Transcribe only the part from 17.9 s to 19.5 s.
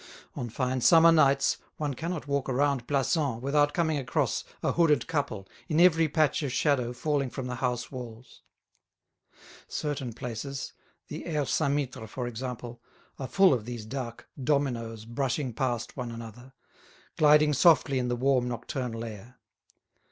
in the warm nocturnal air.